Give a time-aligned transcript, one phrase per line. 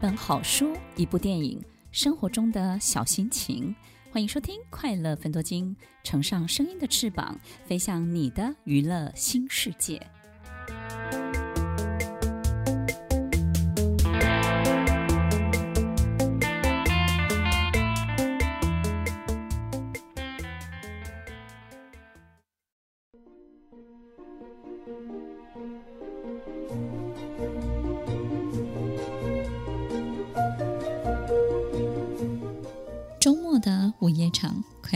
[0.00, 1.62] 本好书，一部电影，
[1.92, 3.76] 生活中的小心情。
[4.10, 10.00] 欢迎收听《快乐分多金》，乘上声音的翅膀，飞向你的娱乐新世界。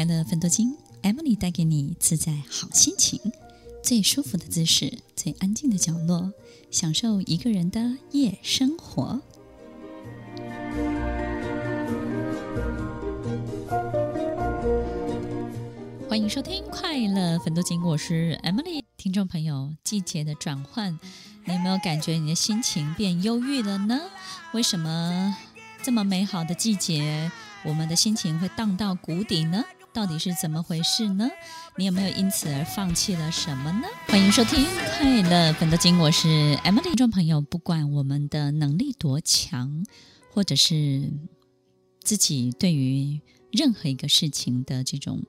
[0.04, 3.18] 快乐芬多精，Emily 带给你自在好心情，
[3.82, 6.30] 最舒服的姿势，最安静的角落，
[6.70, 9.22] 享受一个人的夜生活。
[16.06, 18.84] 欢迎收听快乐芬多精，我是 Emily。
[18.98, 21.00] 听众朋友，季节的转换，
[21.46, 23.98] 你有没有感觉你的心情变忧郁了呢？
[24.52, 25.34] 为什么
[25.83, 27.33] 这么美好的季节？
[27.64, 29.64] 我们的心情会荡到谷底呢？
[29.95, 31.31] 到底是怎么回事呢？
[31.77, 33.87] 你有没有因此而放弃了什么呢？
[34.09, 34.64] 欢迎收听
[34.98, 36.83] 《快乐本多金》，我是 Emily。
[36.83, 39.86] 听众朋友，不管我们的能力多强，
[40.33, 41.12] 或者是
[42.03, 43.20] 自己对于
[43.53, 45.23] 任何一个事情的这种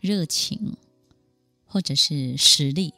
[0.00, 0.76] 热情，
[1.64, 2.92] 或者是实力、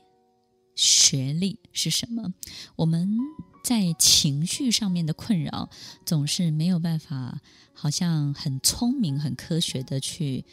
[0.75, 2.35] 学历是什么，
[2.75, 3.17] 我们。
[3.63, 5.70] 在情绪上面的困扰，
[6.05, 7.41] 总是没有办法，
[7.75, 10.45] 好像很聪明、很科学的去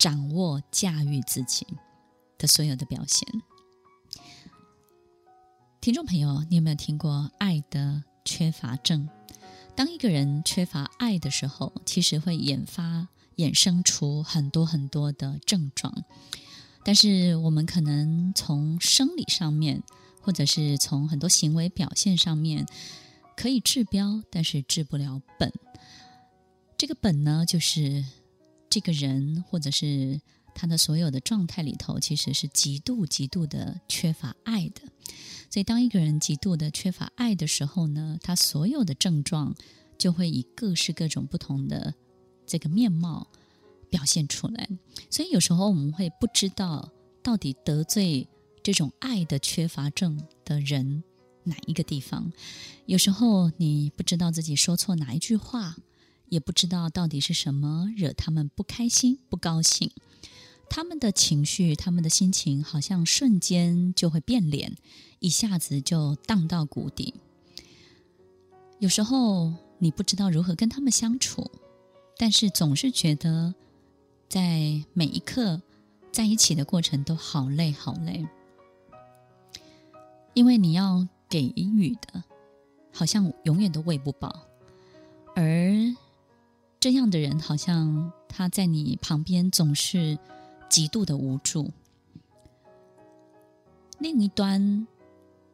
[0.00, 1.64] 掌握、驾驭自己
[2.36, 3.28] 的所有的表现。
[5.80, 9.08] 听众朋友，你有没有听过爱的缺乏症？
[9.76, 16.04] 当一个人缺乏爱的时候，其实会引发、衍生出很多很多的症状。
[16.82, 19.82] 但是我们可能从生理上面。
[20.22, 22.66] 或者是从很多行为表现上面
[23.38, 25.50] 可以治标，但是治不了本。
[26.76, 28.04] 这个本呢，就是
[28.70, 30.20] 这个人或者是
[30.54, 34.82] 他的所有的状态里头，其实是极度极度的缺乏爱的。
[35.50, 39.54] 所以，当一个人极度的缺乏爱的时候呢，他所有的症状
[39.98, 41.92] 就会以各式各种不同的
[42.46, 43.26] 这个面貌
[43.90, 44.68] 表现出来。
[45.10, 46.90] 所以，有时候我们会不知道
[47.22, 48.28] 到底得罪。
[48.62, 51.02] 这种爱的缺乏症的人，
[51.44, 52.30] 哪一个地方？
[52.84, 55.78] 有时候你不知道自己说错哪一句话，
[56.30, 59.90] 也不知道到底是什么惹他们不开心、不高兴。
[60.70, 64.76] 他们的情绪、他们的心情，好像瞬间就会变脸，
[65.18, 67.14] 一下子就荡到谷底。
[68.78, 71.50] 有时候你不知道如何跟他们相处，
[72.16, 73.52] 但是总是觉得
[74.28, 75.60] 在每一刻
[76.12, 78.24] 在一起的过程都好累，好累。
[80.34, 82.22] 因为你要给予的，
[82.92, 84.46] 好像永远都喂不饱，
[85.34, 85.74] 而
[86.80, 90.18] 这样的人，好像他在你旁边总是
[90.68, 91.70] 极度的无助。
[93.98, 94.86] 另一端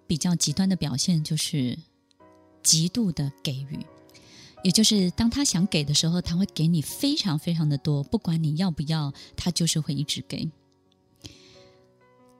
[0.06, 1.76] 比较极端的表现就是
[2.62, 3.84] 极度的给予，
[4.62, 10.48] 也就是当他想给的时候，他会给你非常非常的多，不管你要不要，他就是会一直给。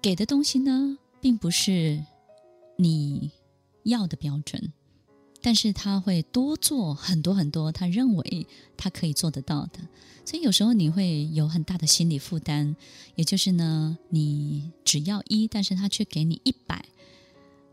[0.00, 2.04] 给的东西呢，并不是。
[2.78, 3.30] 你
[3.84, 4.70] 要的标准，
[5.46, 9.78] 但是他会多做很多很多，他认为他可以做得到的，
[10.24, 12.74] 所以有时候你会有很大的心理负担。
[13.14, 16.84] 也就是呢，你只要一，但是他却给你一百，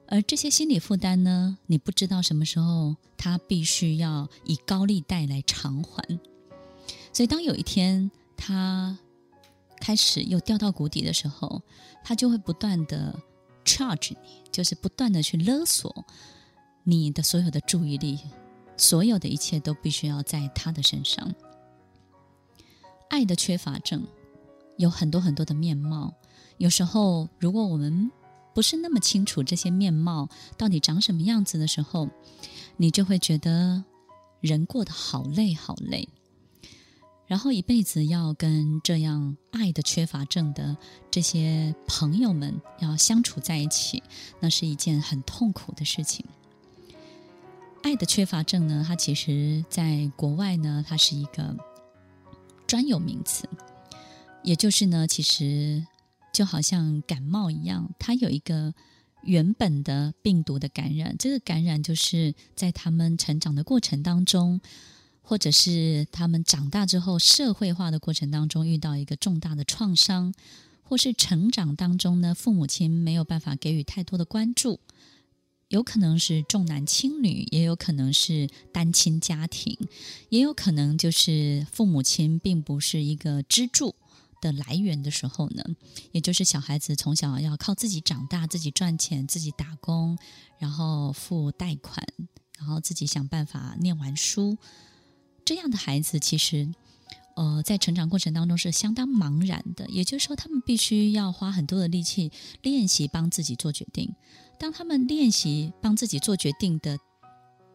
[0.06, 6.20] 而这些心理负担呢，你不知道什么时候他必须要以高利贷来偿还。
[7.12, 8.96] 所以当有一天他
[9.80, 11.64] 开始又掉到谷底的时候，
[12.04, 13.20] 他就会不断的。
[13.66, 14.18] charge 你，
[14.52, 16.06] 就是不断的去勒索
[16.84, 18.20] 你的所有的注意力，
[18.76, 21.34] 所有的一切都必须要在他的身上。
[23.10, 24.06] 爱的缺乏症
[24.78, 26.14] 有很多很多的面貌，
[26.58, 28.12] 有时候如果我们
[28.54, 32.10] 不是那么清楚这些面貌到底长什么样子的时候，
[32.78, 33.84] 你就会觉得
[34.42, 36.10] 人过得好累好累。
[37.26, 40.76] 然后一辈子要跟这样爱的缺乏症的
[41.10, 44.04] 这些朋友们要相处在一起，
[44.40, 46.26] 那是一件很痛苦的事情。
[47.84, 51.56] 爱的缺乏症呢，它其实在国外呢，它是一个
[52.66, 53.48] 专有名词，
[54.42, 55.86] 也就是呢，其实
[56.32, 58.74] 就好像感冒一样，它有一个
[59.22, 64.60] 原本的病毒的感染，这个感染就是在他们成长的过程当中。
[65.26, 70.34] 或者是他们长大之后社会化的过程当中遇到一个重大的创伤，
[70.84, 74.82] 或是成长当中呢，父母亲没有办法给予太多的关注，
[75.74, 79.76] 有可能是重男轻女，也有可能是单亲家庭，
[80.30, 83.96] 也有可能就是父母亲并不是一个支柱
[84.40, 85.64] 的来源的时候呢，
[86.12, 90.16] 也就是小孩子从小要靠自己长大，自己赚钱，自己打工，
[90.60, 92.06] 然后付贷款，
[92.60, 94.56] 然后自己想办法念完书，
[95.44, 96.72] 这样的孩子其实。
[97.36, 102.32] 呃，在成长过程当中是相当茫然的，也就是说，他们必须要花很多的力气
[102.62, 104.14] 练习帮自己做决定。
[104.60, 106.98] 当他们练习帮自己做决定的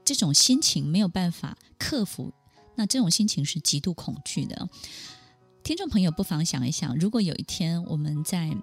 [0.05, 2.33] 这种心情没有办法克服，
[2.77, 4.69] 那这种心情是极度恐惧的。
[5.65, 8.57] 听众朋友，不妨想一想，如果有一天我们在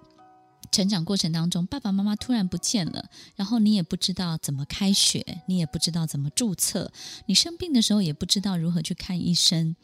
[0.75, 6.91] 成长过程当中，爸爸妈妈突然不见了，然后你也不知道怎么开学，你也不知道怎么注册，
[7.27, 9.77] 你生病的时候也不知道如何去看医生。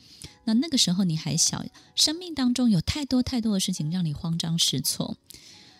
[0.43, 1.63] 那那个时候你还小，
[1.95, 5.15] 生命当中有太多太多的事情让你慌张失措，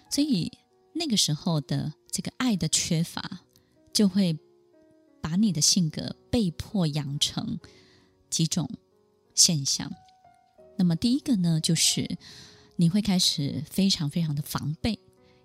[0.10, 0.50] 所以
[0.94, 3.42] 那个时候的这个爱的缺乏，
[3.92, 4.40] 就会
[5.20, 7.60] 把你的性格被迫养成
[8.30, 8.70] 几种
[9.36, 9.92] 现象。
[10.78, 12.18] 那么第一个呢，就是
[12.82, 14.98] 你会开始非常非常的防备，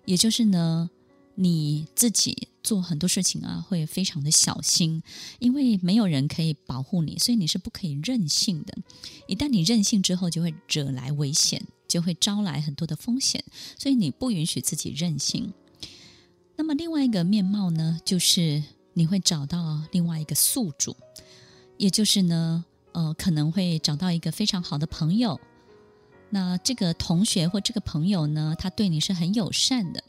[0.05, 0.89] 也就是呢，
[1.35, 2.47] 你自己。
[2.63, 5.01] 做很多事情啊，会非常的小心，
[5.39, 8.77] 因为没有人可以保护你，所以你是不可以任性的。
[9.25, 13.41] 一旦你任性之后，就会惹来危险，就会招来很多的风险，
[13.79, 15.53] 所以你不允许自己任性。
[16.57, 18.61] 那么另外一个面貌呢，就是
[18.95, 20.93] 你会找到另外一个宿主，
[21.77, 25.39] 也就是呢，呃，可能会找到一个非常好的朋友。
[26.29, 30.03] 那这个同学或这个朋友呢，他对你是很友善的。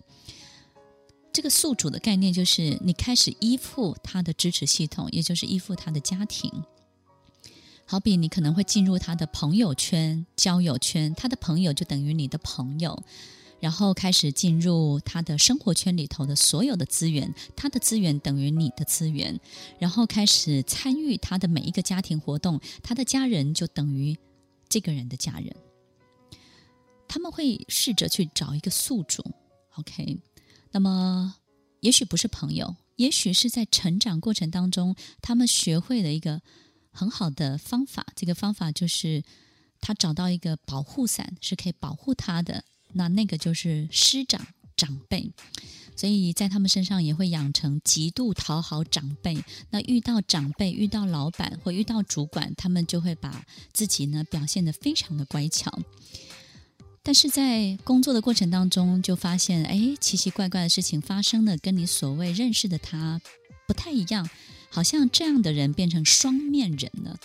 [1.33, 6.51] 这个宿主的概念就是你开始依附他的支持系统，也就是依附他的家庭。
[7.85, 13.03] 好比你可能会进入他的朋友圈、交友圈，他的朋友就等于你的朋友，
[13.61, 19.39] 然后开始进入他的生活圈里头的所有的资源，他的资源等于你的资源，
[19.79, 24.19] 然后开始参与他的每一个家庭活动，他的家人就等于
[24.69, 25.55] 这个人的家人。
[27.09, 29.25] 他们会试着去找一个宿主
[29.77, 30.21] ，OK。
[30.71, 31.35] 那么，
[31.81, 36.43] 也许不是朋友，也许是在成长过程当中，他们学会了一个
[36.91, 38.07] 很好的方法。
[38.15, 39.25] 这个方法就是，
[39.81, 42.65] 他找到一个保护伞，是可以保护他的。
[42.93, 44.47] 那那个就是师长
[44.77, 45.33] 长辈，
[45.97, 49.43] 所以在他们身上也会养成极度讨好长辈。
[49.71, 55.71] 那遇到长辈、遇到老板或遇到主管，他们就会把自己呢表现得非常的乖巧。
[57.09, 63.19] 但是在工作的过程当中，就发现哎，奇奇怪怪的事情发生了，跟你所谓认识的他
[63.67, 64.29] 不太一样，
[64.69, 67.19] 好像这样的人变成双面人了。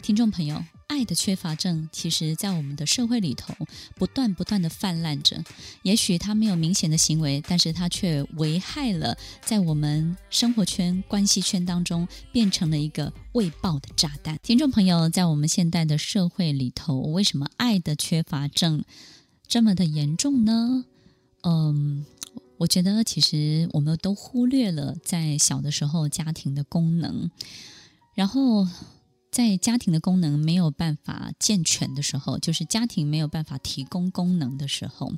[0.00, 3.54] 听众朋友，爱的缺乏症，其实在我们的社会里头
[3.96, 5.44] 不断不断的泛滥着。
[5.82, 14.38] 也许他没有明显的行为，但是他却危害了在我们生活圈、关系圈当中，变成了一个未爆的炸弹。
[14.42, 18.82] 听众朋友，在我们现代的社会里头，为什么爱的缺乏症
[19.48, 20.84] 这么的严重呢？
[21.42, 22.04] 嗯，
[22.58, 27.30] 我觉得其实我们都忽略了在小的时候家庭的功能，
[28.14, 28.66] 然后
[29.30, 35.12] 在家庭的功能没有办法健全的时候，就是家庭没有办法提供功能的时候，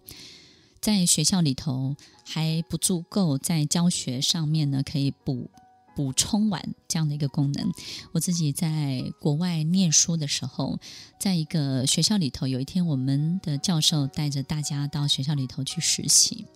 [0.81, 5.51] 在学校里头还不足够，在教学上面呢可以补。
[5.99, 7.73] 补充完这样的一个功能。
[8.13, 10.79] 我自己在国外念书的时候，
[11.19, 16.47] 在一个学校里头，有一天我们的教授带着大家到学校里头去实习，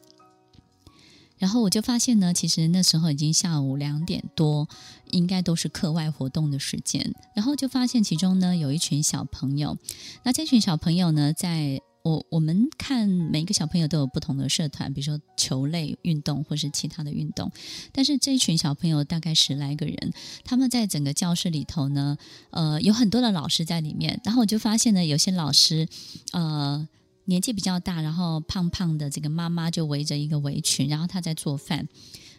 [1.38, 4.68] 然后我就发现呢，其实那时候已经下午两点多，
[5.10, 9.76] 应该都是课外活动的时间，然后就发现其中呢有一群小朋友，
[10.22, 11.82] 那这群小朋友呢在。
[12.02, 17.50] 我我们看每一个小朋友都有不同的社团，比如说球类运动或是其他的运动。
[17.92, 20.12] 但是这一群小朋友大概十来个人，
[20.44, 22.18] 他们在整个教室里头呢，
[22.50, 24.20] 呃，有很多的老师在里面。
[24.24, 25.86] 然后我就发现呢，有些老师，
[26.32, 26.88] 呃，
[27.26, 31.86] 年纪比较大，然后胖胖的这个妈妈就围着一个围裙，然后她在做饭。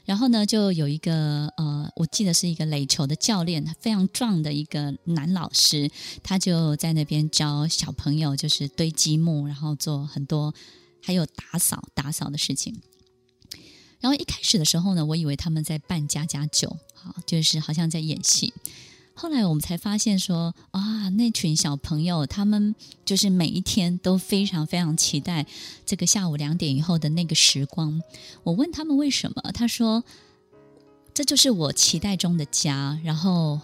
[0.05, 5.89] 然后呢，就有一个呃，我记得是一个垒球的教练，非常壮的一个男老师，
[6.21, 10.53] 他就在那边教小朋友，就是堆积木，然后做很多，
[11.01, 12.81] 还有打扫打扫的事情。
[14.01, 18.53] 然后一开始的时候呢，我以为他们在扮家家酒，好，就是好像在演戏。
[19.15, 25.45] 后来我们才发现说，啊，那群小朋友他们就是每一天都非常非常期待
[25.85, 28.01] 这个下午两点以后的那个时光。
[28.43, 30.03] 我问他们为什么，他说，
[31.13, 32.99] 这就是我期待中的家。
[33.03, 33.61] 然后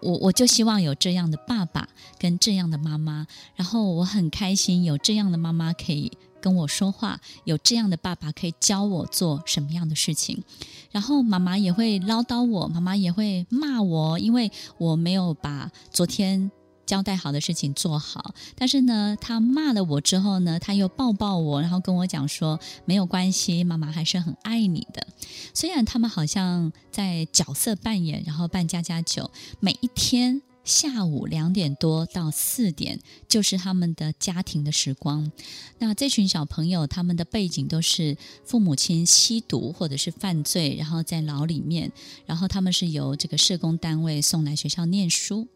[0.00, 10.42] 我我就希望有这样的爸爸跟这样的妈妈，然后我很开心有这样的妈妈可以跟我说话，有这样的爸爸可以教我做什么样的事情。
[10.90, 16.50] 然后妈妈也会唠叨我，妈妈也会骂我，因为我没有把昨天。
[16.84, 25.06] 交代好的事情做好，但是呢，他骂了我之后呢，他又抱抱我，然后跟我讲说没有关系，妈妈还是很爱你的。
[25.54, 29.30] 虽然他们好像在角色扮演，然后扮家家酒，
[29.60, 35.30] 每一天下午两点多到四点就是他们的家庭的时光。
[35.78, 41.92] 那这群小朋友，他们的背景都是父母亲吸毒或者是犯罪，然后在牢里面，
[42.26, 45.48] 然后他们是由这个社工单位送来学校念书。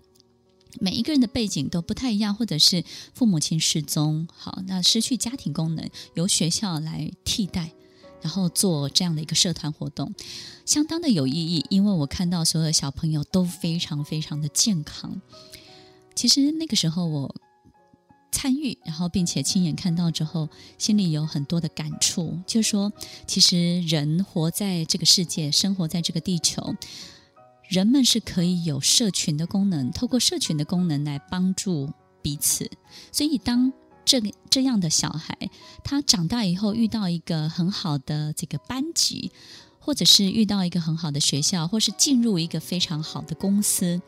[0.78, 2.84] 每一个人的背景都不太一样，或者是
[3.14, 7.72] 父母亲失踪，好，那失去家庭功能，由学校来替代，
[8.26, 10.12] 然后做这样的一个社团活动，
[10.64, 11.64] 相当的有意义。
[11.70, 15.22] 因为我看到所有的小朋友都非常非常的健康。
[16.16, 17.32] 其实那个时候我
[18.32, 22.92] 参与，然后并且亲眼看到之后，心里有很多的感触，就是说，
[23.28, 26.74] 其实人活在这个世界，生活在这个地球。
[27.68, 31.88] 人们是可以有社群的功能，透过社群的功能来帮助
[32.22, 32.68] 彼此。
[33.12, 33.72] 所以，当
[34.06, 35.36] 这这样的小孩
[35.84, 39.30] 他长大以后遇到一个很好的这个班级，
[39.78, 44.00] 或者是遇到一个很好的学校，或是进入一个非常好的公司，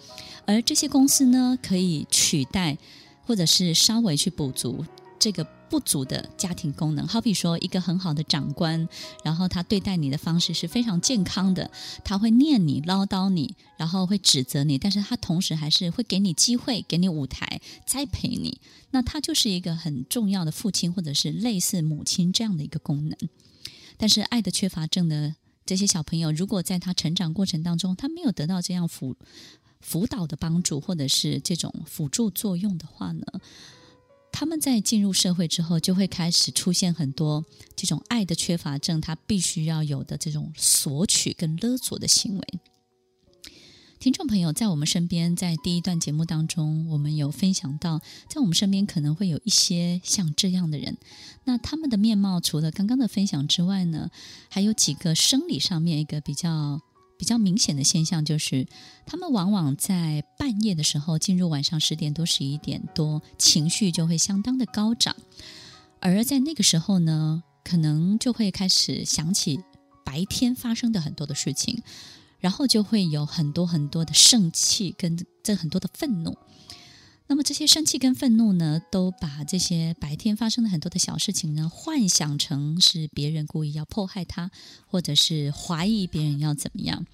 [0.47, 2.79] 而这些公司呢，可以取代，
[3.27, 4.85] 或者是稍微去补足
[5.19, 5.58] 这个。
[5.71, 8.89] 不足的家庭功能，好比说一个很好的长官，
[9.23, 11.71] 然后他对待你的方式是非常健康的，
[12.05, 18.61] 他会念你、唠叨你，然后会指责你，但是他同时还是会给你机会、给你舞台、栽培你。
[18.91, 23.19] 那他就是一个很重要的父亲，或者是类似母亲这样的一个功能。
[23.99, 25.35] 但是爱的缺乏症的
[25.67, 29.17] 这些小朋友，如果在他成长过程当中，他没有得到这样辅
[29.81, 33.23] 辅导的帮助，或者是这种辅助作用的话呢？
[34.39, 42.45] 他们在进入社会之后，就会开始出现很多这种爱的缺乏症，他必须要有的这种索取跟勒索的行为。
[43.99, 50.97] 听众朋友，在我们身边，在第一段节目当中，我们有分享到，在我们身边可能会有一些像这样的人。
[51.43, 54.09] 那他们的面貌，除了刚刚的分享之外呢，
[54.49, 56.81] 还有几个生理上面一个比较。
[57.19, 58.67] 比较明显的现象就是，
[59.05, 65.17] 他们往往在半夜的时候，进入晚上十点多、十一点多，情绪就会相当的高涨，
[66.01, 69.61] 而在那个时候呢，可能就会开始想起
[70.05, 71.83] 白天发生的很多的事情，
[72.39, 76.39] 然后就会有很多很多的生气跟这很多的愤怒。
[77.31, 84.51] 那么这些生气跟愤怒呢，都把这些白天发生的很多的小事情呢，幻想成是别人故意要迫害他，
[84.87, 87.05] 或者是怀疑别人要怎么样。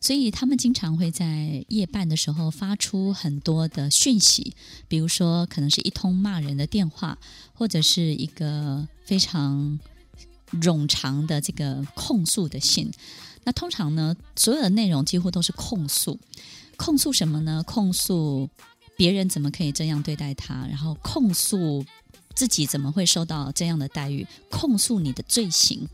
[0.00, 4.54] 所以他们经常会在夜半的时候发出很多的讯息，
[4.88, 7.18] 比如说可能是一通骂人的电话，
[7.52, 9.78] 或者是一个非常
[10.52, 12.90] 冗长的这个控诉的信。
[13.44, 16.18] 那通常呢，所有的内容几乎都是控诉，
[16.78, 17.62] 控诉什么呢？
[17.62, 18.48] 控诉。
[18.96, 20.66] 别人怎么可以这样对待他？
[20.68, 21.84] 然后控诉
[22.34, 24.26] 自己怎么会受到这样的待遇？
[24.50, 25.88] 控诉你的罪行。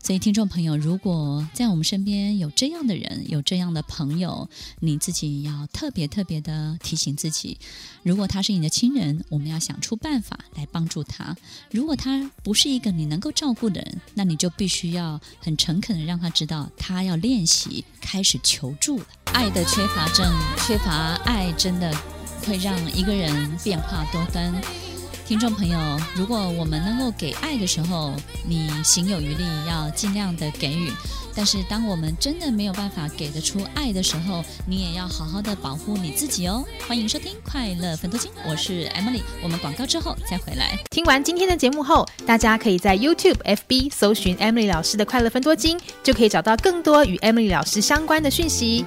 [0.00, 7.58] 所以，听众朋友，如果在我们身边有这样的人，有这样的朋友，你自己要特别特别的提醒自己：
[8.04, 11.34] 如果他是你的亲人，我们要想出办法来帮助他；
[11.72, 19.06] 如果他不是一个你能够照顾的人，那你就必须要很诚恳的让他知道，他要练习开始求助了。
[19.34, 20.32] 爱的缺乏症，
[20.64, 22.17] 缺乏爱，真的。
[22.48, 24.52] 会让一个人变化多端。
[25.26, 25.78] 听众朋友，
[26.14, 28.14] 如果我们能够给爱的时候，
[28.46, 30.90] 你行有余力，要尽量的给予。
[31.34, 36.64] 但是，当我们真的没有办法给得出爱的时候，你也要好好的保护你自己哦。
[36.88, 39.20] 欢迎收听《快乐分多金》，我是 Emily。
[39.42, 40.76] 我们广告之后再回来。
[40.90, 48.86] 听完今天的节目后，大家可以在 YouTube、FB 搜寻 Emily 老师的《快乐分多金》，就可以找到更多与 Emily 老师相关的讯息。